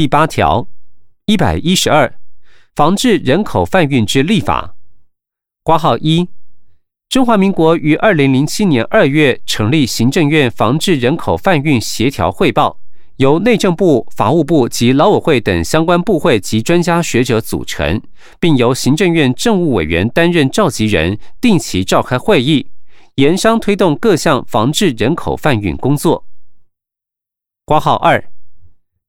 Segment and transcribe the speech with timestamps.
[0.00, 0.66] 第八条，
[1.26, 2.14] 一百一十二，
[2.74, 4.74] 防治人口贩运之立法。
[5.62, 6.26] 挂号一，
[7.10, 12.78] 中华民国于二零零七年二月成立行政院防治人口贩运协调汇报，
[13.16, 18.00] 由内政部、法务部及劳委会等相关部会及专家学者组成，
[18.38, 22.70] 并由行政院政务委员担任召集人，定期召开会议，
[23.16, 26.24] 研商推动各项防治人口贩运工作。
[27.66, 28.30] 挂号二，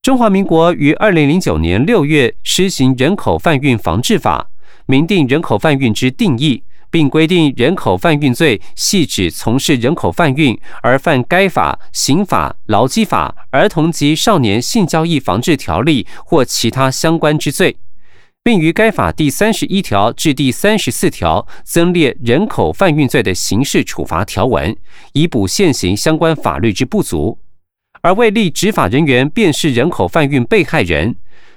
[0.02, 4.50] 中华民国于二零零九年六月施行人口贩运防治法，
[4.88, 17.78] 明定人口贩运之定义，并规定人口贩运罪系指从事人口贩运而犯该法、刑法、劳基法、儿童及少年性交易防治条例或其他相关之罪，
[18.44, 24.76] 并于该法第三十一条至第三十四条增列人口贩运罪的刑事处罚条文，
[25.14, 27.38] 以补现行相关法律之不足。
[28.02, 31.16] 而未立执法人员辨识人口贩运被害人，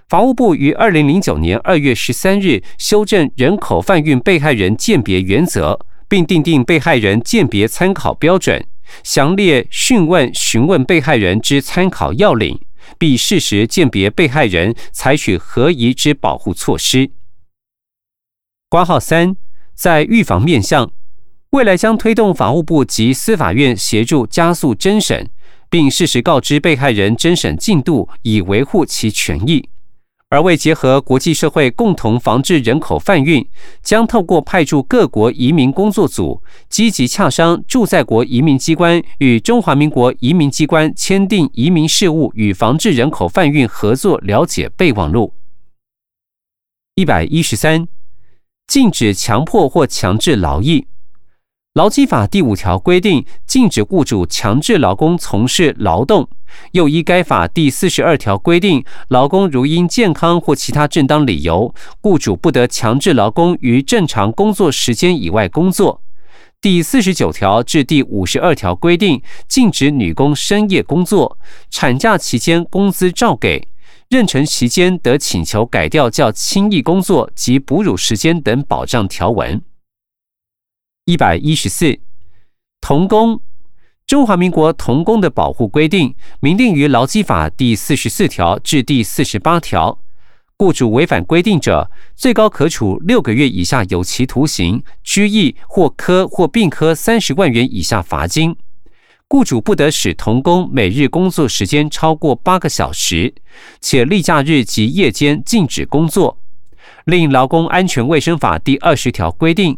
[0.09, 8.67] 法务部于二零零九年二月十三日修正人口贩运被害人鉴别原则，并订定被害人鉴别参考标准，
[9.03, 12.61] 详列讯问询问被害人之参考要领，
[12.99, 17.11] 并适时鉴别被害人，采取合宜之保护措施。
[18.69, 19.37] 挂号三，
[19.75, 20.91] 在预防面向，
[21.51, 25.31] 未来将推动法务部及司法院协助加速侦审。
[25.75, 29.69] 并适时告知被害人侦审进度，以维护其权益。
[30.29, 33.45] 而为结合国际社会共同防治人口贩运，
[33.83, 45.35] 将透过派驻各国移民工作组，积极洽商驻在国移民机关与中华民国移民机关签订移民事务与防治人口贩运合作了解备忘录。
[46.95, 47.89] 一百一十三，
[48.69, 50.87] 禁止强迫或强制劳役。
[51.75, 56.29] 劳基法第五条规定，禁止雇主强制劳工从事劳动。
[56.71, 66.01] 又依该法第四十二条规定，劳工如因健康或其他正当理由，雇主不得强制劳工于正常工作时间以外工作。
[66.61, 71.37] 第四十九条至第五十二条规定，禁止女工深夜工作，
[71.71, 73.67] 产假期间工资照给，
[74.11, 79.61] 妊娠期间得请求改掉较轻易工作及哺乳时间等保障条文。
[81.07, 81.99] 一百一十四，
[82.81, 83.39] 童工，
[84.07, 89.99] 中华民国童工的保护规定明定于劳基法第四十四条至第四十八条。
[90.57, 98.57] 雇主违反规定者，最高可处六个月以下有期徒刑、拘役或科或并科三十万元以下罚金。
[99.29, 103.35] 雇主不得使童工每日工作时间超过八个小时，
[103.79, 106.39] 且例假日及夜间禁止工作。
[107.05, 109.77] 另劳工安全卫生法第二十条规定。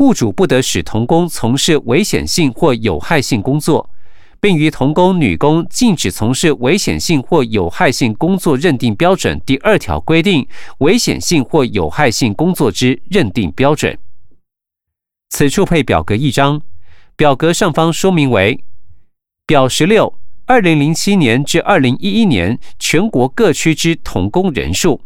[0.00, 3.90] 雇主不得使童工从事危险性或有害性工作，
[4.40, 13.98] 并于童工、女工禁止从事危险性或有害性工作认定标准第二条规定危险性或有害性工作之认定标准。
[15.28, 16.62] 此处配表格一张，
[17.14, 18.64] 表格上方说明为
[19.46, 20.14] 表十六：
[20.46, 25.02] 二零零七年至二零一一年全国各区之童工人数。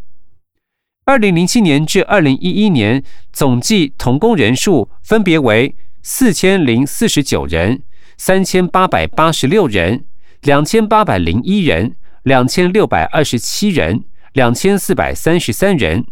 [1.06, 7.82] 二零零七年至二零一一年总计童工人数分别为四千零四十九人、
[8.16, 10.06] 三千八百八十六人、
[10.40, 16.06] 两千八百零一人、两千六百二十七人、两千四百三十三人。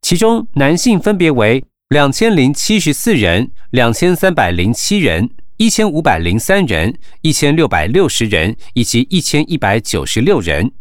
[0.00, 10.72] 其中男性分别为两千零七十四人、两千三百零七人、一千五百零三人、一千六百六十人以及一千一百九十六人。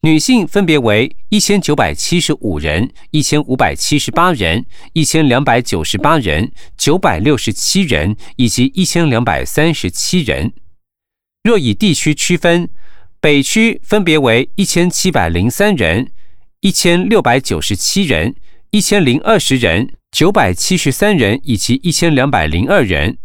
[0.00, 10.52] 女性分别为一千九百七十五人、一千五百七十八人、一千两百九十八人、九百六十七人以及一千两百三十七人。
[11.42, 12.68] 若以地区区分，
[13.20, 16.10] 北区分别为一千七百零三人、
[16.60, 18.34] 一千六百九十七人、
[18.70, 23.18] 一千零二十人、九百七十三人以及一千两百零二人，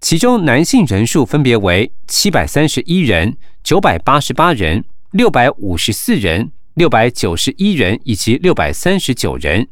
[0.00, 4.84] 其中男性人数分别为七百三十一人、九百八十八人。
[5.12, 9.66] 六百五十四人、六百九十一人以及六百三十九人，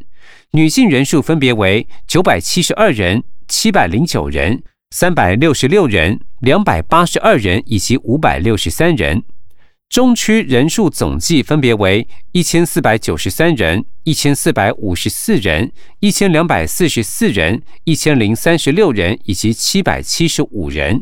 [0.51, 4.61] 女性人数分别为九百七十二人、七百零九人、
[4.91, 9.23] 三百六十六人、两百八十二人以及五百六十三人。
[9.89, 15.71] 中区人数总计分别为一千四百九十三人、一千四百五十四人、
[16.01, 21.01] 一千两百四十四人、一千零三十六人以及七百七十五人。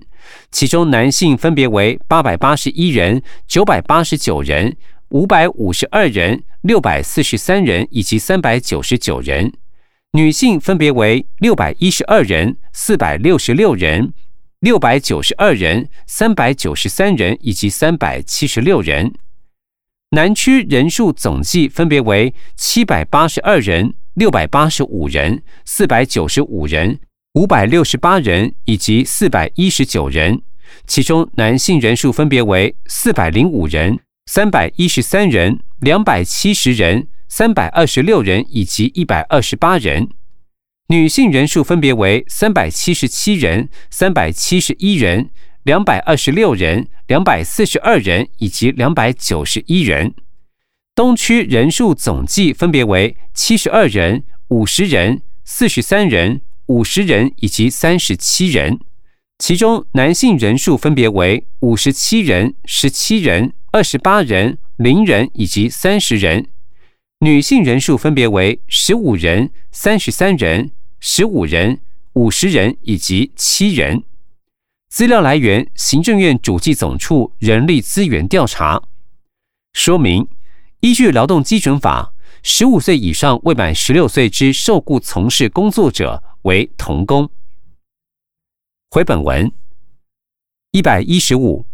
[0.51, 4.77] 其中男性分别为八百八十一人、九百八十九人、
[5.11, 9.51] 五百五十二人、六百四十三人以及三百九十九人；
[10.13, 14.13] 女性分别为六百一十二人、四百六十六人、
[14.61, 19.13] 六百九十二人、三百九十三人以及三百七十六人。
[20.11, 27.01] 南区人数总计分别为七百八十二人、六百八十五人、四百九十五人、
[27.37, 30.41] 五百六十八人以及四百一十九人，
[30.87, 40.09] 其中男性人数分别为四百零五人、三百一十三人、两百七十人、三百二十六人以及一百二十八人。
[40.89, 45.29] 女性人数分别为三百七十七人、三百七十一人、
[45.63, 50.15] 两百二十六人、两百四十二人以及两百九十一人。
[50.95, 58.81] 东区人数总计分别为七十二人、五十人、四十三人、五十人以及三十七人，
[59.39, 66.49] 其中男性人数分别为五十七人、十七人、二十八人、零人以及三十人。
[67.21, 71.81] 女性人数分别为十五人、三十三人、十五人、
[72.15, 74.03] 五十人以及七人。
[74.89, 78.83] 资料来源：行政院主计总处人力资源调查。
[79.73, 80.27] 说明：
[80.81, 82.13] 依据劳动基准法，
[82.43, 87.29] 十五岁以上未满十六岁之受雇从事工作者为童工。
[88.89, 89.51] 回本文
[90.71, 91.67] 一百一十五。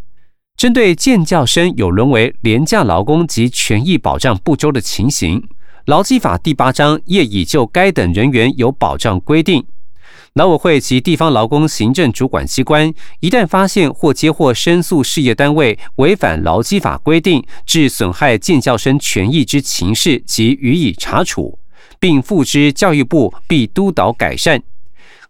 [0.57, 5.47] 针对建教生有沦为廉价劳工及权益保障不周的情形，
[5.87, 9.67] 劳基法第八章业已就该等人员有保障规定。
[10.35, 21.59] 劳委会及地方劳工行政主管机关一旦发现或接获申诉事业单位违反劳基法规定，致损害建教生权益之情事，及予以查处，
[22.03, 24.61] 并付之教育部，必督导改善。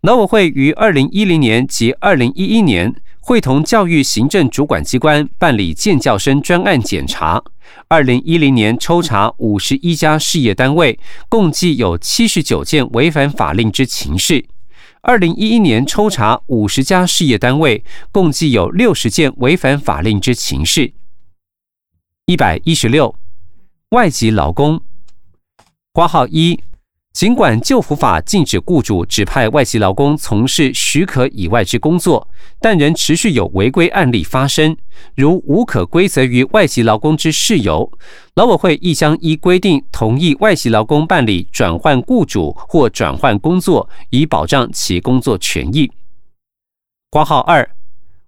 [0.01, 2.95] 劳委会于二零一零年及二零一一年。
[3.25, 7.41] 会同教育行政主管机关办理建教生专案检查。
[7.87, 10.99] 二零一零年抽查五十一家事业单位，
[11.29, 14.45] 共计有七十九件违反法令之情事。
[15.03, 20.93] 二零一一年抽查五十家事业单位，共计有六十件违反法令之情事。
[22.27, 23.15] 一百一十六，
[23.91, 24.83] 外籍劳工，
[25.93, 26.59] 挂号一。
[27.12, 32.27] 尽管旧服法禁止雇主指派外籍劳工从事许可以外之工作，
[32.59, 34.75] 但仍持续有违规案例发生，
[35.15, 37.93] 如无可归责于外籍劳工之事由，
[38.37, 45.93] 劳委会亦将依规定同意外籍劳工办理转换雇主或转换工作，以保障其工作权益。
[47.11, 47.71] 挂号二，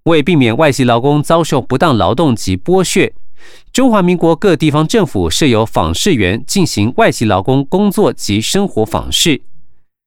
[0.02, 3.14] 为避免外籍劳工遭受不当劳动及剥削。
[3.74, 9.42] 中华民国各地方政府设有访视员进行外籍劳工工作及生活访视。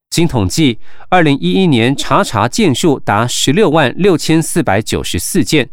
[0.10, 0.80] 经统计，
[1.10, 5.70] 二零一一年查查件数达十六万六千四百九十四件，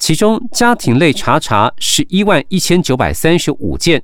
[0.00, 4.02] 其中家庭类查查十一万一千九百三十五件，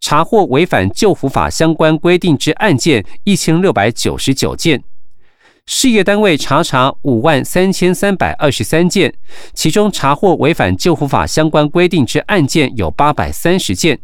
[0.00, 4.84] 查获违反旧服法相关规定之案件一千六百九十九件。
[5.66, 9.14] 事业单位查查五万三千三百二十三件，
[9.54, 13.96] 其中查获违反救护法相关规定之案件有八百三十件；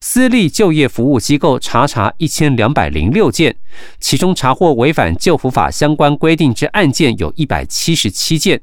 [0.00, 3.56] 私立就业服务机构查查一千两百零六件，
[4.00, 8.60] 其中查获违反救护法相关规定之案件有一百七十七件。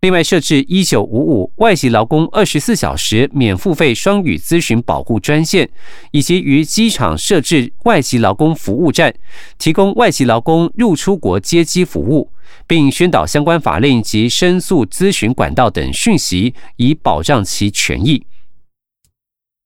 [0.00, 5.68] 另外，设置一九五五外籍劳工二十四小时免付费双语咨询保护专线，
[6.12, 9.12] 以及于机场设置外籍劳工服务站，
[9.58, 12.30] 提供外籍劳工入出国接机服务，
[12.66, 18.24] 并宣导相关法令及申诉咨询管道等讯息，以保障其权益。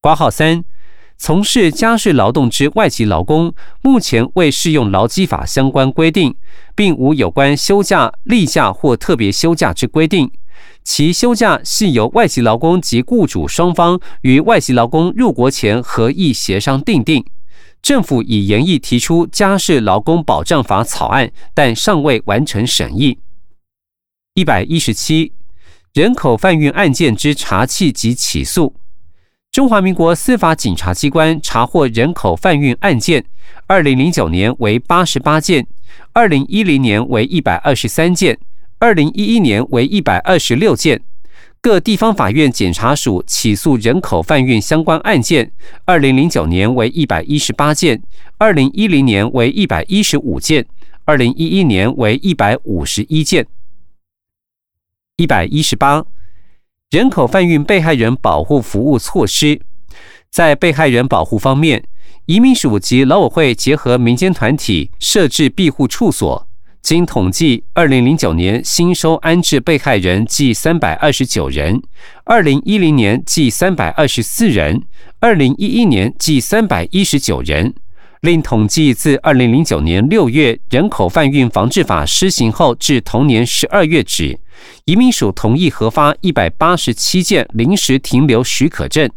[0.01, 0.65] 挂号三。
[1.25, 6.35] 从事家事劳动之外籍劳工，目前未适用劳基法相关规定，
[6.75, 10.29] 并无有关休假、例假或特别休假之规定。
[10.83, 17.25] 其休假系由外籍劳工及雇主双方于外籍劳工入国前合议协商订定。
[17.81, 23.21] 政府已研议提出家事劳工保障法草案，但尚未完成审议。
[24.35, 25.33] 一百一十七，
[25.95, 28.75] 人口贩运案件之查缉及起诉。
[29.53, 33.23] 中华民国司法警察机关查获人口贩运案件，
[33.67, 35.67] 二零零九年为八十八件，
[36.15, 38.39] 二零一零年为一百二十三件，
[38.79, 41.03] 二零一一年为一百二十六件。
[41.61, 45.53] 各地方法院检察署起诉人口贩运相关案件，
[45.85, 48.03] 二零零九年为一百一十八件，
[48.39, 50.67] 二零一零年为一百一十五件，
[51.05, 53.47] 二零一一年为一百五十一件。
[55.19, 56.07] 一百一十八。
[56.93, 59.59] 人口贩运被害人保护服务措施，
[60.31, 61.83] 在被害人保护方面，
[62.27, 66.47] 移民署及劳委会结合民间团体设置庇护处所。
[66.83, 71.81] 经统计，二零零九年新收安置被害人计三百二十九人，
[72.25, 74.83] 二零一零年计三百二十四人，
[75.21, 77.73] 二零一一年计三百一十九人。
[78.23, 84.39] 另统计，自二零零九年六月人口贩运防治法施行后至同年十二月止，
[84.85, 89.11] 移民署同意核发一百八十七件临时停留许可证。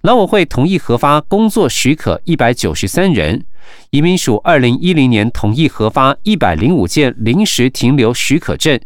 [0.00, 3.44] 劳委会同意核发工作许可一百九十三人，
[3.90, 8.80] 移民署二零一零年同意核发一百零五件临时停留许可证，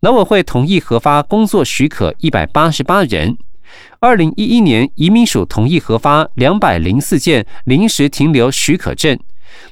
[0.00, 3.36] 劳委会同意核发工作许可一百八十八人。
[4.00, 9.18] 二零一一年移民署同意核发两百零四件临时停留许可证，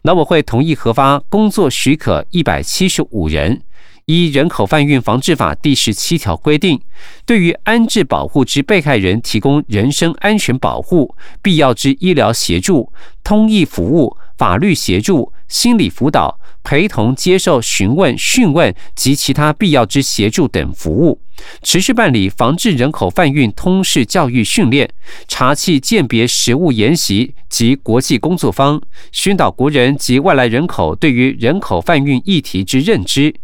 [0.02, 3.62] 劳委会同意核发工作许可一百七十五人。
[4.06, 6.78] 依人口贩运防治法第十七条规定，
[7.24, 21.18] 对于安置保护之被害人提供人身安全保护、必要之医疗协助、通译服务、法律协助、心理辅导、陪同接受询问、讯问及其他必要之协助等服务，
[21.62, 24.88] 持续办理防治人口贩运通识教育训练、
[25.26, 28.80] 查缉鉴别食物研习及国际工作坊，
[29.12, 33.34] 宣导国人及外来人口对于人口贩运议题之认知。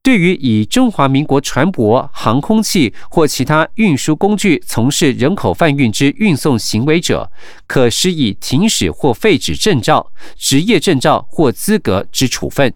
[0.00, 7.30] 对于以中华民国船舶、航空器或其他运输工具从事人口贩运之运送行为者，
[7.66, 12.72] 可施以停驶或废止证照、职业证照或资格之处分。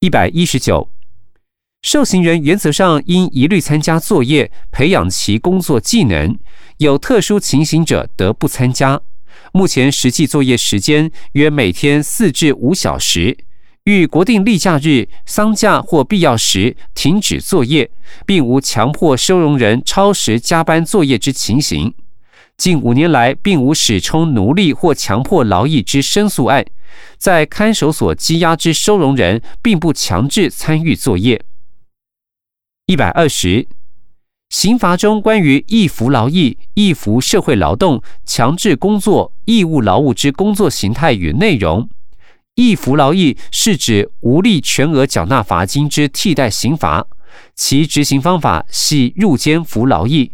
[0.00, 0.88] 一百一十九，
[1.84, 6.34] 受刑人原则上应一律参加作业，培养其工作技能；
[6.78, 8.98] 有特殊情形者得不参加。
[9.52, 13.36] 目前实际作业时间约每天四至五小时。
[13.84, 17.90] 遇国定例假日、丧假或必要时停止作业，
[18.24, 21.92] 并无强迫收容人超时加班作业之情形。
[22.56, 26.64] 近五年来，并无使充奴隶或强迫劳役之申诉案。
[27.18, 31.44] 在看守所羁押之收容人，并不强制参与作业。
[32.86, 33.66] 一百二十，
[34.50, 41.88] 刑罚中关于役服劳役、役服社会劳动、强制工作、义务劳务之工作形态与内容。
[42.56, 47.06] 役服劳役是指无力全额缴纳罚金之替代刑罚，
[47.54, 50.32] 其执行方法系入监服劳役。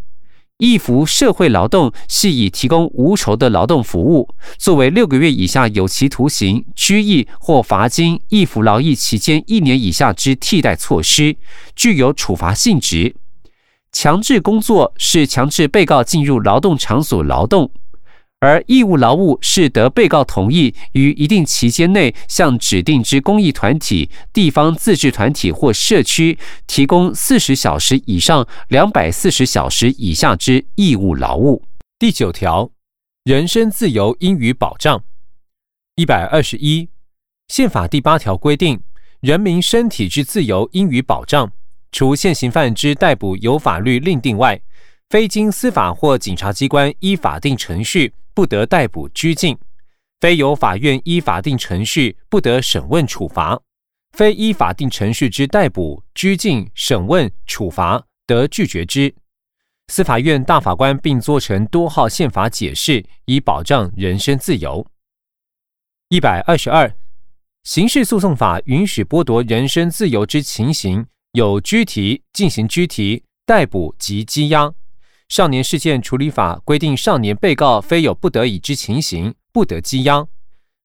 [0.61, 11.35] 义服社会劳动系以提供无酬的劳动服务，作为六个月以下有期徒刑、拘役或罚金义服劳役期间一年以下之替代措施，
[11.75, 13.17] 具有处罚性质。
[13.91, 17.73] 强制工作是强制被告进入劳动场所劳动。
[18.41, 31.63] 而义务劳务是得被告同意，于一定期间内向指定之公益团体、地方自治团体或社区提供四十小时以上两百四十小时以下之义务劳务。
[31.99, 32.71] 第九条，
[33.25, 35.05] 人身自由应予保障。
[35.97, 36.89] 一百二十一，
[37.49, 38.81] 宪法第八条规定，
[39.21, 41.53] 人民身体之自由应予保障，
[41.93, 44.63] 除现行犯之逮捕有法律另定外，
[45.11, 48.15] 非经司法或警察机关依法定程序。
[48.33, 49.59] 不得逮捕拘禁，
[50.21, 53.61] 非由法院依法定程序不得审问处罚，
[54.13, 59.13] 非依法定程序之逮捕、拘禁、审问、处罚得拒绝之。
[59.89, 64.87] 司法院大法官并做成多号宪法解释，以保障人身自由。
[66.09, 66.95] 一百二十二，
[67.65, 74.73] 刑事诉讼法允许剥夺人身自由之情形有拘提、进行拘提、逮捕及羁押。
[75.31, 80.27] 少年事件处理法规定，少年被告非有不得已之情形，不得羁押。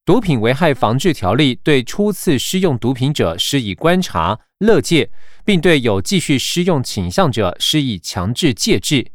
[0.06, 5.10] 毒品危害防治条例对初次施用毒品者施以观察、勒戒，
[5.44, 9.08] 并对有继续施用倾向者施以强制戒治。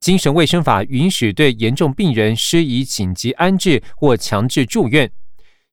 [0.00, 5.08] 精神卫生法允许对严重病人施以紧急安置或强制住院。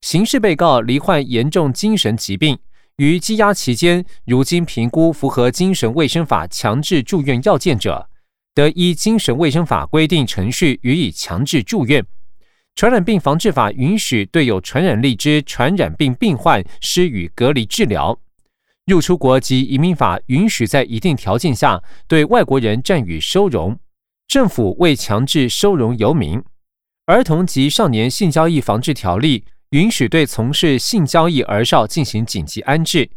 [0.01, 2.59] 刑事被告罹患严重精神疾病，
[2.97, 8.07] 于羁押期间，如今评估符合精神卫生法强制住院要件者。
[8.53, 12.05] 得依精神卫生法规定程序予以强制住院。
[12.75, 18.19] 传染病防治法允许对有传染力之传染病病患施予隔离治疗。
[18.85, 23.77] 入出国及移民法允许在一定条件下对外国人暂予收容。
[24.27, 26.43] 政府未强制收容游民。
[27.05, 33.09] 儿童及少年性交易防治条例允许对从事性交易儿少进行紧急安置。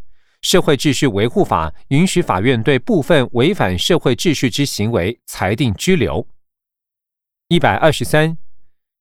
[0.46, 6.24] 社会秩序维护法允许法院对部分违反社会秩序之行为裁定拘留。
[7.48, 8.38] 一百二十三，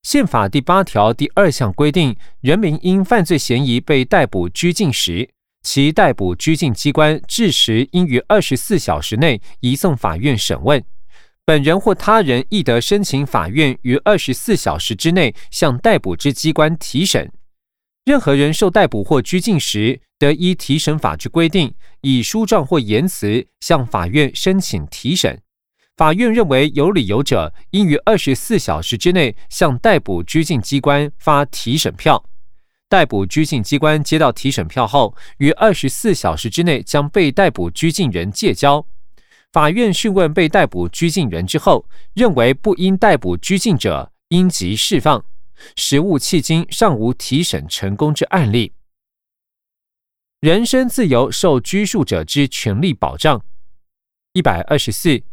[0.01, 5.29] 宪法第八条第二项规定，人民因犯罪嫌疑被逮捕拘禁时，
[5.61, 10.83] 其逮捕拘禁机关至时应于二十四小时内移送法院审问。
[11.45, 17.31] 本人或他人亦得申请法院于二十四小时之内向逮捕之机关提审。
[18.05, 25.41] 任何人受逮捕或拘禁时，得依提审法之规定，以书状或言辞向法院申请提审。
[25.97, 32.23] 法院认为有理由者，应于二十四小时之内向逮捕拘禁机关发提审票。
[32.87, 38.85] 逮捕拘禁机关接到提审票后，于二十四小时之内将被逮捕拘禁人借交。
[39.51, 41.83] 法院讯问被逮捕拘禁人之后，
[42.13, 45.25] 认为不应逮捕拘禁者，应即释放。
[45.75, 48.73] 实务迄今尚无提审成功之案例。
[50.41, 53.43] 人身自由受拘束者之权利保障。
[54.33, 55.23] 一百二十四，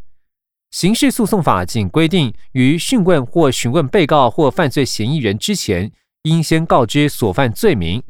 [0.71, 8.03] 刑事诉讼法仅规定，于讯问或询问被告或犯罪嫌疑人之前，应先告知所犯罪名、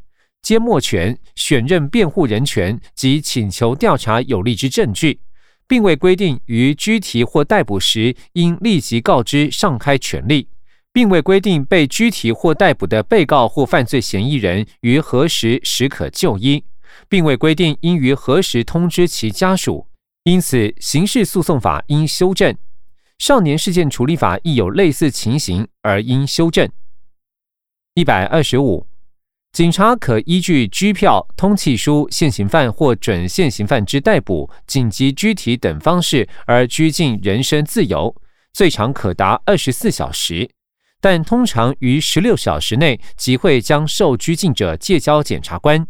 [0.43, 5.21] 缄默权、选任辩护人权及请求调查有利之证据，
[5.67, 10.47] 并未规定于拘提或逮捕时应立即告知上开权利。
[10.93, 16.65] 并未规定被拘提或逮捕的被告或犯罪嫌疑人于何时时可就医，
[17.09, 19.87] 并未规定应于何时通知其家属。
[20.25, 22.55] 因此，刑事诉讼法应修正，
[23.19, 26.69] 少年事件处理法亦有类似情形而应修正。
[27.95, 28.87] 一百二十五，
[29.53, 38.15] 警察可依据拘票、通缉书、现行犯或准现行犯之逮捕、紧急拘提等方式而拘禁人身自由，
[38.53, 40.51] 最长可达二十四小时。
[41.03, 45.85] 但通常于十六小时内即会将受拘禁者借交检察官，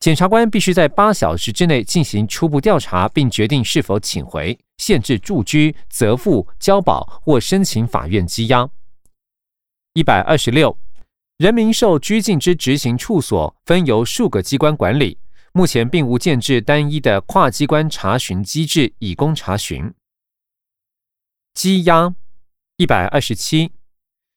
[0.00, 8.66] 检察官必须在八小时之内进行初步调查，并决定是否请回、限制住居、责付、交保或申请法院羁押。
[9.92, 10.78] 一百二十六，
[11.36, 15.18] 人民受拘禁之执行处所分由数个机关管理，
[15.52, 19.92] 目前并无建制单一的跨机关查询机制以供查询。
[21.54, 22.14] 羁押。
[22.78, 23.72] 一百二十七。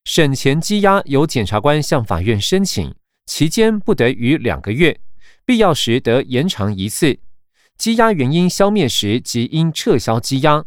[0.05, 4.99] 审前羁押由检察官向法院申请，期间不得逾两个月，
[5.45, 7.19] 必要时得延长一次。
[7.77, 10.65] 羁押原因消灭时，即应撤销羁押。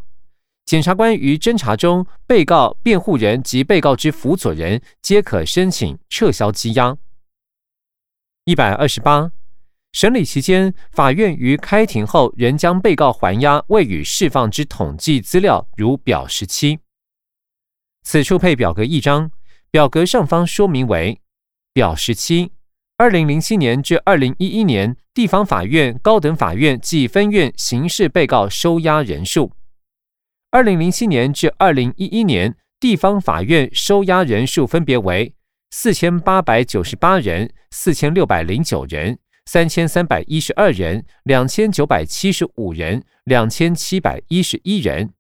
[0.65, 6.97] 检察官于侦查中，被告、辩护人及被告之辅佐人皆可申请撤销羁押。
[8.45, 9.33] 一百二十八，
[9.93, 16.79] 审理期间，法院于开庭后仍将被告还押未予释放之统计资料，如表十七。
[18.03, 19.31] 此处配表格一张，
[19.71, 21.21] 表格上方说明为
[21.73, 22.53] 表十七：
[22.99, 29.53] 二零零七年至二零一一年地方法院、高等法院及分院刑事被告收押人数。
[30.51, 35.35] 二零零七年至二零一一年地方法院收押人数分别为
[35.71, 45.15] 四千八百九十八人、四千六百零九人、三千三百一十二人、两千九百七十五人、两千七百一十一人。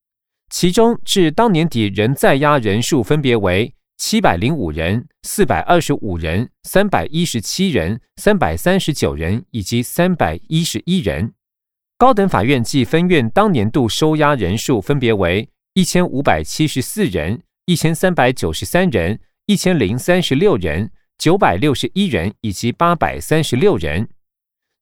[0.52, 11.32] 其中至当年底仍在押人数分别为七百零五人、四百二十五人、三百一十七人、三百三十九人以及三百一十一人。
[11.96, 24.06] 高等法院暨分院当年度收押人数分别为一千五百七十四人、一千三百九十三人、一千零三十六人、九百六十一人以及八百三十六人。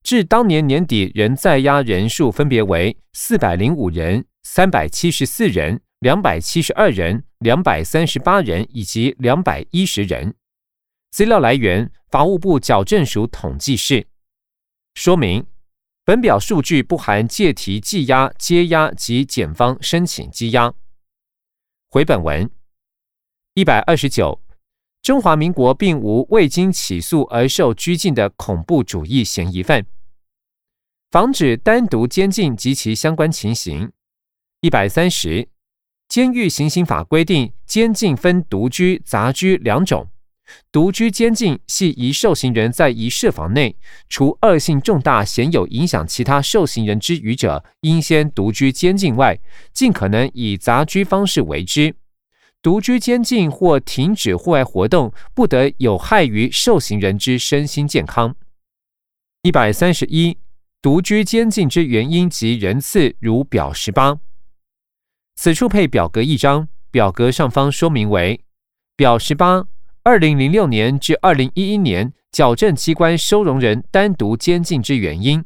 [0.03, 4.25] 至当年年底仍在押人数分别为四百零五人。
[4.43, 10.35] 三百七十四人、两百七十二人、两百三十八人以及两百一十人。
[11.11, 14.07] 资料来源：法务部矫正署统计室。
[14.95, 15.45] 说明：
[16.03, 20.73] 本表数据不含借题羁押、接押及检方申请羁押。
[21.89, 22.49] 回本文
[23.53, 24.41] 一百二十九。
[25.01, 29.83] 中华民国并无未经起诉而受拘禁的恐怖主义嫌疑犯。
[31.09, 33.91] 防止单独监禁及其相关情形。
[34.61, 35.47] 一百三十，
[36.07, 40.07] 监狱行刑法规定，监禁分独居、杂居两种。
[40.71, 43.75] 独居监禁系一受刑人在一设房内，
[44.07, 49.39] 除恶性重大、鲜有影响其他受刑人之余者，应先独居监禁外，
[49.73, 51.95] 尽可能以杂居方式为之。
[52.61, 58.35] 独居监禁或停止户外活动，不得有害于受刑人之身心健康。
[59.41, 60.37] 一百三十一，
[60.83, 64.19] 独居监禁之原因及人次，如表十八。
[65.43, 68.41] 此处配表格一张，表格上方说明为
[68.95, 69.65] 表十八：
[70.03, 75.43] 二零零六年至二零一一年矫正机关收容人单独监禁之原因，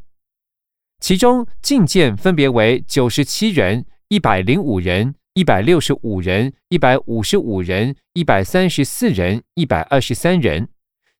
[1.00, 10.66] 其中禁见分别为九十七人、一百零五人、一百六十五人、一百五十五人、一百三十四人、一百二十三人；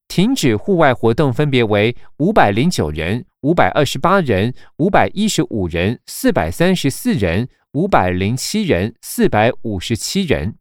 [0.10, 7.48] 停止户外活动分别为五百零九人、五百二十八人、五百一十五人、四百三十四人。
[7.76, 10.56] 五百零七人，四百五十七人，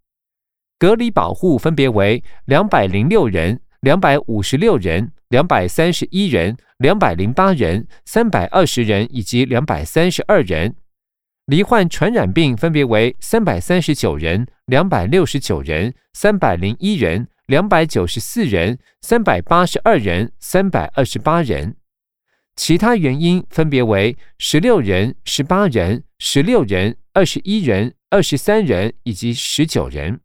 [0.81, 10.75] 隔离保护分别为两百零六人、两百五十六人、两百三十一人、两百零八人、三百二十人以及两百三十二人。
[11.47, 21.77] 罹患传染病分别为三百三十九人、两百六十九人、三百零一人、两百九十四人、三百八十二人、三百二十八人。
[22.57, 26.97] 其他原因分别为十六人、十八人、十六人。
[27.17, 30.21] 二十一人、二十三人以及十九人，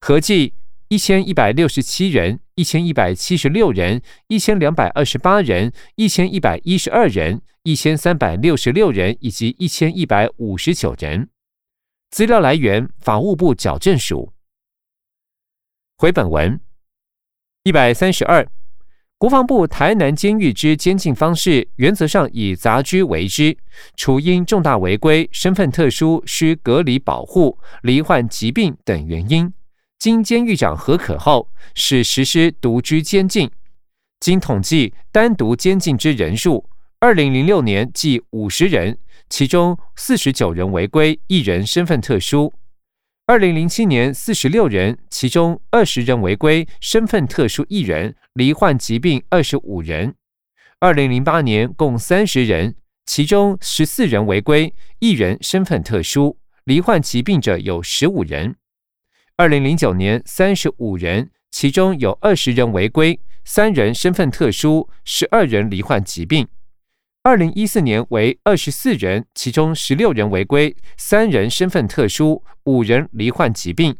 [0.00, 0.54] 合计
[0.86, 11.28] 一千一百六十七人、一千一百七十六人、一千两百二十八人、一千一百一十二人、一千三百六十六人以及一千一百五十九人。
[12.10, 14.32] 资料来源：法务部矫正署。
[15.96, 16.60] 回本文
[17.64, 18.48] 一百三十二。
[19.20, 23.54] 国防部台南监狱之监禁方式，原则上以杂居为之，
[23.94, 29.52] 除因重大违规、身份特殊、需隔离保护、罹患疾病等原因，
[29.98, 33.50] 经监狱长核可后，使实施独居监禁。
[34.20, 36.64] 经统计，单独监禁之人数，
[36.98, 38.96] 二零零六年计五十人，
[39.28, 42.50] 其中四十九人违规，一人身份特殊。
[43.30, 50.16] 二零零七年四十六人，其中二十人违规，身份特殊一人，罹患疾病二十五人。
[50.80, 52.74] 二零零八年共三十人，
[53.06, 58.56] 其中十四人违规，一人身份特殊，罹患疾病者有十五人。
[59.36, 66.48] 二零零九年三十五人，其中有二十人违规，三人身份特殊，十二人罹患疾病。
[67.22, 73.94] 二零一四年为二十四人，其中十六人违规，三人身份特殊，五人罹患疾病。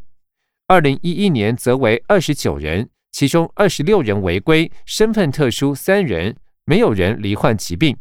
[0.65, 7.95] 二零一一年则为二十九人，其中二十六人违规，身份特殊三人，没有人罹患疾病。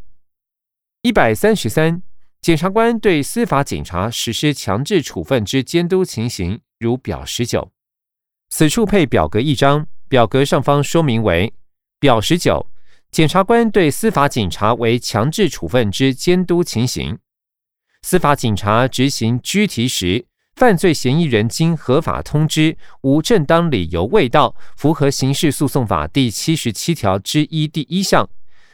[1.02, 2.02] 一百三十三，
[2.40, 7.70] 检察官对司法警察实施强制处分之监督情形，如表十九。
[8.48, 11.52] 此处配表格一张，表格上方说明为
[11.98, 12.66] 表十九。
[13.10, 17.18] 检察官对司法警察为强制处分之监督情形：
[18.02, 28.30] 司法警察执行拘提时，犯罪嫌疑人经合法通知，无正当理由未到，符合刑事诉讼法第七十七条之一第一项，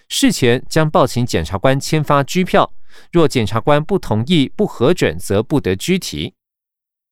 [0.09, 2.71] 事前将报请检察官签发拘票。
[3.11, 6.35] 若检察官不同意、不核准，则不得拘提。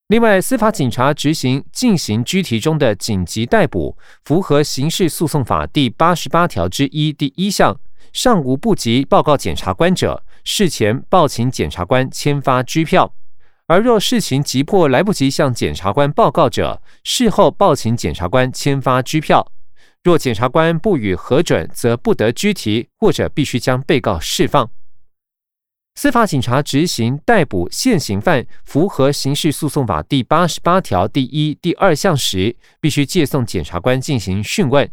[0.08, 7.80] 另外，司法警察执行进行拘提中的紧急逮捕，符合刑事诉讼法第八十八条之一第一项，
[8.12, 13.14] 尚无不及报告检察官者，事前报请检察官签发拘票；
[13.66, 19.50] 而若事情急迫来不及向检察官报告者，事后报请检察官签发拘票。
[20.02, 24.68] 若检察官不予核准，则不得拘提，或者必须将被告释放。
[26.04, 34.86] 司法警察执行逮捕现行犯，符合刑事诉讼法第八十八条第一、第二项时，必须借送检察官进行讯问；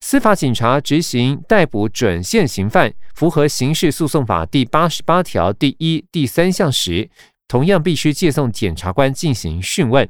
[0.00, 7.10] 司法警察执行逮捕准现行犯，符合刑事诉讼法第八十八条第一、第三项时，
[7.48, 10.08] 同样必须借送检察官进行讯问。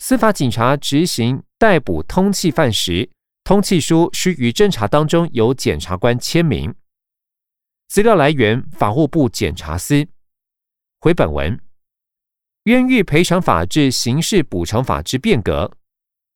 [0.00, 3.08] 司法警察执行逮捕通缉犯时，
[3.44, 6.74] 通缉书需于侦查当中有检察官签名。
[7.88, 10.06] 资料来源：法务部检察司。
[11.00, 11.58] 回本文：
[12.64, 15.72] 冤狱赔偿法至刑事补偿法之变革。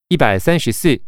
[0.09, 0.99] 一百三十四，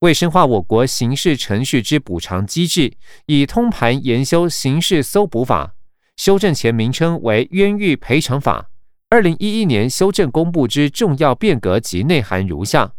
[0.00, 5.76] 为深化我国刑事程序之补偿机制，以通盘研修刑事搜捕法，
[6.16, 8.72] 修正前名称为冤狱赔偿法。
[9.10, 12.94] 二零一一年修正公布之重要变革及内涵如下：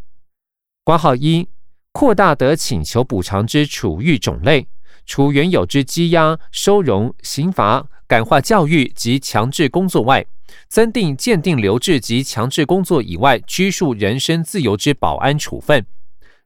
[0.85, 1.49] 括号一，
[1.91, 4.69] 扩大得请求补偿之处遇种类。
[5.05, 10.25] 除原有之羁押、收容、刑罚、感化教育及强制工作外，
[10.67, 15.85] 增订鉴定留置及强制工作以外拘束人身自由之保安处分，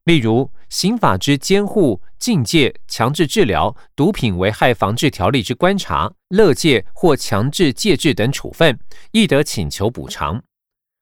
[0.06, 8.80] 例如刑法之监护、禁戒、强制治疗、毒品危害防治条例之观察、勒戒或强制戒治等处分，
[9.12, 10.42] 亦得请求补偿。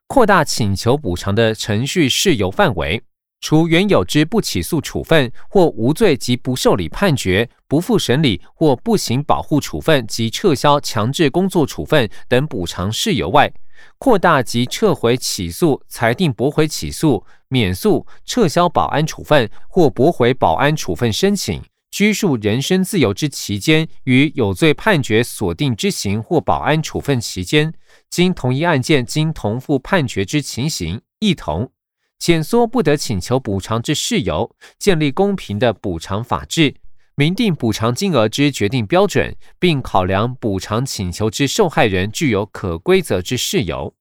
[0.08, 3.04] 扩大请求补偿的程序事由范围。
[3.39, 13.52] 除原有之不起诉处分或无罪及不受理判决、不复审理或不行保护处分及撤销强制工作处分等补偿事由外，
[14.00, 27.71] 扩大及撤回起诉、裁定驳回起诉、免诉、撤销保安处分或驳回保安处分申请、拘束人身自由之期间，与有罪判决锁定之刑或保安处分期间，
[28.10, 31.71] 经同一案件经同负判决之情形，一同。
[32.19, 36.75] 减缩不得请求补偿之事由，建立公平的补偿法制，
[37.15, 43.93] 明定补偿金额之决定标准，并考量补偿请求之受害人具有可归责之事由。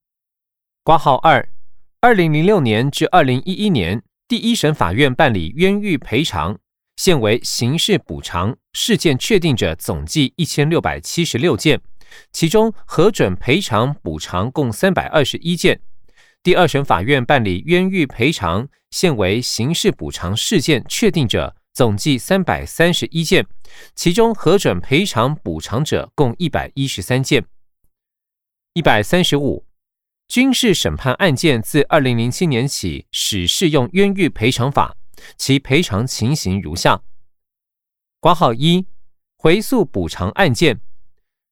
[0.83, 1.49] 挂号二，
[2.01, 6.59] 二零零六年至二零一一年，第一审法院办理冤狱赔偿，
[6.97, 11.81] 现为刑事补偿事件确定者总计一千六百七十六件，
[12.33, 15.81] 其中核准赔偿补偿共三百二十一件。
[16.47, 23.45] 第二审法院办理冤狱赔偿，现为刑事补偿事件确定者总计三百三十一件，
[23.97, 27.45] 其中核准赔偿补偿者共一百一十三件。
[28.75, 29.67] 一百三十五，
[30.29, 34.97] 军事审判案件自二零零七年起始适用冤狱赔偿法，
[35.37, 37.03] 其赔偿情形如下：
[38.21, 38.87] 挂号一，
[39.37, 40.81] 回溯补偿案件，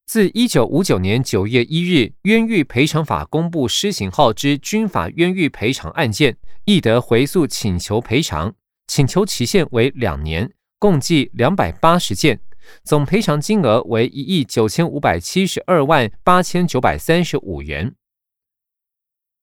[0.06, 6.36] 自一九五九年九月一日冤狱赔偿法公布施行后之军法冤狱赔偿案件，
[6.66, 8.54] 亦得回溯请求赔偿，
[8.86, 12.40] 请求期限为两年，共计两百八十件。
[12.82, 17.94] 总赔偿金额为一亿九千五百七十二万八千九百三十五元。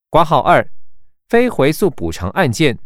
[0.09, 0.71] 挂号二，
[1.27, 2.79] 非回溯补偿案件，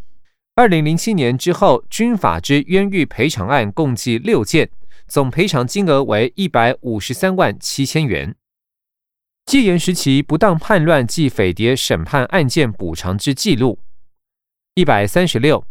[0.56, 4.70] 二零零七年之后军法之冤狱赔偿案共计六件，
[5.08, 8.36] 总赔偿金额为一百五十三万七千元。
[9.46, 13.80] 戒严时期不当叛乱暨匪谍审判案件补偿之记录，
[14.74, 15.66] 一百三十六。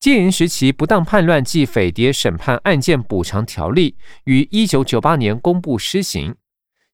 [0.00, 6.34] 戒严时期不当叛乱暨匪谍审判案件补偿条例于一九九八年公布施行。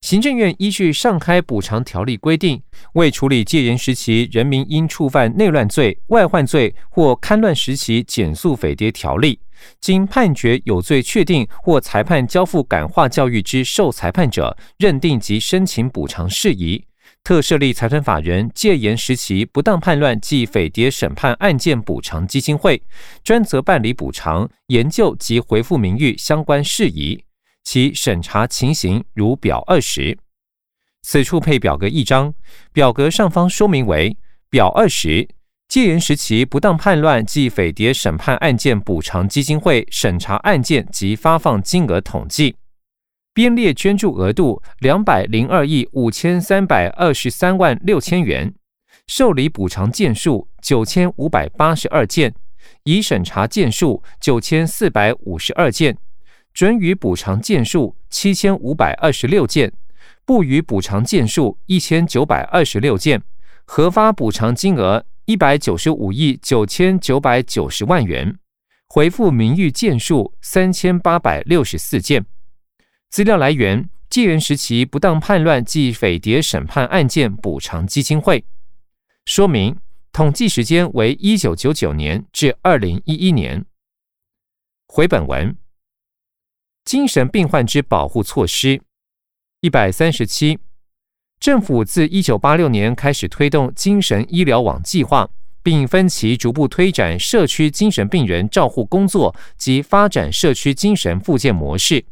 [0.06, 9.40] 行政院依据上开补偿条例规定，为处理戒严时期人民因触犯内乱罪、外患罪或戡乱时期减速匪谍条例，
[9.80, 16.84] 经判决有罪确定或裁判交付感化教育之受裁判者，认定及申请补偿事宜。
[17.24, 22.80] 特设立财团法人戒严时期不当叛乱暨匪谍审判案件补偿基金会，
[23.24, 27.25] 专责办理补偿、研究及回复名誉相关事宜。
[27.66, 30.16] 其审查情形如表二十。
[31.02, 32.32] 此处配表格一张，
[32.72, 34.16] 表格上方说明为
[34.48, 35.28] 表二十：
[35.68, 42.54] 戒严时期不当叛乱及匪谍审判案件补偿基金会审查案件及发放金额统计。
[43.34, 48.54] 编列捐助额度两百零二亿五千三百二十三万六千元，
[49.08, 52.32] 受理补偿件数九千五百八十二件，
[52.84, 55.98] 已审查件数九千四百五十二件，
[56.56, 59.74] 准予补偿件数七千五百二十六件，
[60.24, 63.22] 不予补偿件数一千九百二十六件，
[63.66, 68.38] 核发补偿金额一百九十五亿九千九百九十万元，
[68.88, 72.24] 回复名誉件数三千八百六十四件。
[73.10, 78.42] 资料来源：戒严时期不当叛乱暨匪谍审判案件补偿基金会。
[79.26, 79.76] 说明：
[80.10, 83.66] 统计时间为一九九九年至二零一一年。
[84.86, 85.54] 回本文：
[86.86, 88.80] 精神病患之保护措施
[89.60, 90.56] 一百三十七。
[91.40, 95.28] 政府自一九八六年开始推动精神医疗网计划，
[95.64, 102.04] 并分期逐步推展社区精神病人照护工作及发展社区精神复健模式。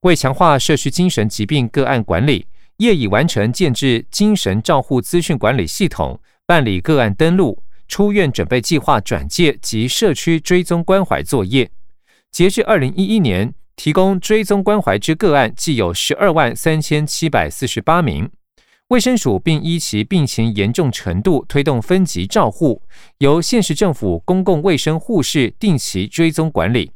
[0.00, 2.46] 为强化社区精神疾病个案管理，
[2.78, 11.70] 业已完成建制精神照护资讯管理系统，办理个案登录、出院准备计划转介及社区追踪关怀作业。
[12.30, 18.28] 截至二零一一年，提供追踪关怀之个案计有十二万三千七百四十八名。
[18.88, 22.82] 卫生署并依其病情严重程度推动分级照护，
[23.18, 26.90] 由县市政府公共卫生护士定期追踪管理。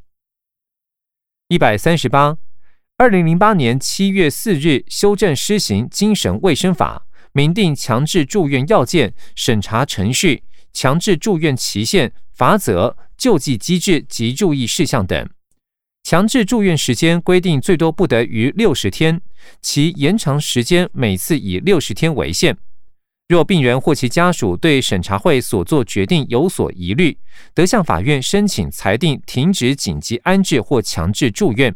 [1.47, 2.37] 一百三十八。
[2.99, 10.43] 二零零八年七月四日修正施行精神卫生法，明定强制住院要件、审查程序、
[10.73, 15.29] 强制住院期限、罚则、救济机制及注意事项等。
[16.03, 19.21] 强制住院时间规定最多不得逾六十天，
[19.61, 22.57] 其延长时间每次以六十天为限。
[23.29, 27.17] 若病人或其家属对审查会所做决定有所疑虑，
[27.55, 31.75] 得向法院申请裁定停止紧急安置或强制住院。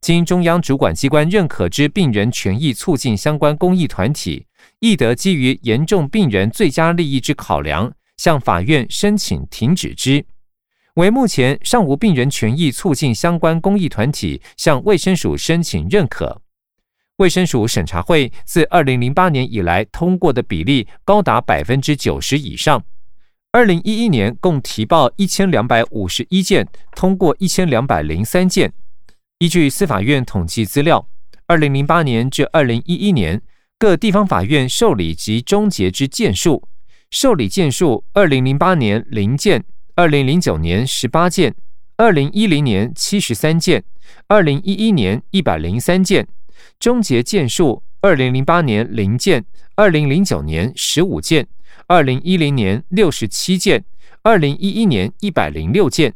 [0.00, 4.46] 经中央主管机关认可之病人权益促进相关公益团体，
[4.78, 10.24] 亦得基于严重病人最佳利益之考量，向法院申请停止之。
[10.98, 16.42] 为目前尚无病人权益促进相关公益团体向卫生署申请认可。
[17.18, 22.82] 卫生署审查会自二零零八年以来通过的比例高达百分之九十以上。
[23.52, 28.72] 二零一一年共提报一千两百五十一件，通过一千两百零三件。
[29.38, 31.08] 依据司法院统计资料，
[31.46, 33.40] 二零零八年至二零一一年
[33.78, 36.66] 各地方法院受理及终结之件数，
[37.08, 39.64] 受理件数：二零零八年零件，
[39.98, 41.56] 二零零九年十八件，
[41.96, 43.82] 二零一零年七十三件，
[44.28, 46.22] 二零一一年一百零三件；
[46.78, 51.48] 终结件数：二零零八年零件，二零零九年十五件，
[51.88, 53.84] 二零一零年六十七件，
[54.22, 56.14] 二零一一年一百零六件。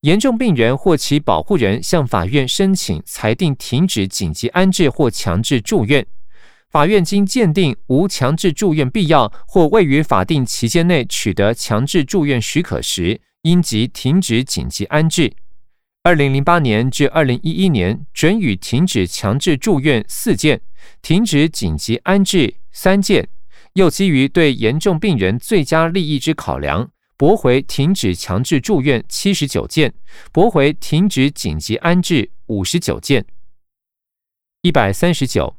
[0.00, 6.04] 严重病人或其保护人向法院申请裁定停止紧急安置或强制住院，
[6.72, 15.34] 法院经鉴定无强制住院必要或未于法定期间内取得强制住院许可时，应即停止紧急安置。
[16.02, 20.62] 二零零八年至二零一一年准予停止强制住院四件，
[21.02, 23.28] 停止紧急安置三件，
[23.74, 29.92] 又基于对严重病人最佳利益之考量，驳回停止强制住院七十九件，
[30.32, 33.26] 驳回停止紧急安置五十九件。
[34.62, 35.56] 一百三十九，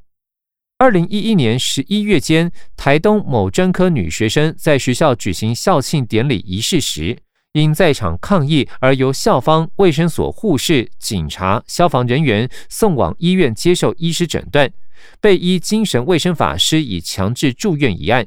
[0.77, 7.17] 二零一一年十一月间，台东某专科女学生在学校举行校庆典礼仪式时。
[7.53, 14.73] 因在场抗议而由校方、卫生所护士、警察、消防人员送往医院接受医师诊断，
[15.21, 18.25] 被依精神卫生法施以强制住院一案。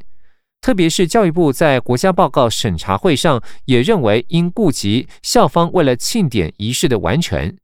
[0.60, 7.56] 特别是教育部在国家报告审查会上也认为，应顾及校方为了庆典仪式的完成，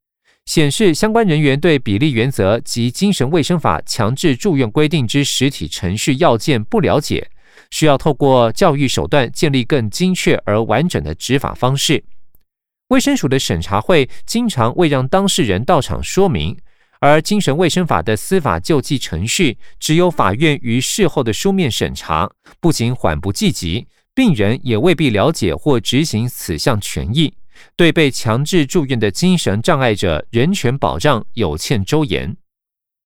[0.46, 7.30] 显示相关人员对比例原则及精神卫生法强制住院规定之实体程序要件不了解。
[7.70, 12.02] 需要透过教育手段建立更精确而完整的执法方式。
[12.88, 16.58] 卫生署的审查会经常未让当事人到场说明，
[17.00, 27.32] 而精神卫生法的司法救济程序只有法院于事后的书面审查，不仅缓不济急，病人也未必了解或执行此项权益，
[27.76, 32.36] 对被强制住院的精神障碍者人权保障有欠周延。